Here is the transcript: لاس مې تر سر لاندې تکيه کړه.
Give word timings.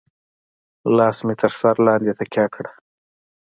لاس 0.97 1.17
مې 1.25 1.33
تر 1.41 1.51
سر 1.59 1.75
لاندې 1.85 2.11
تکيه 2.19 2.45
کړه. 2.53 2.71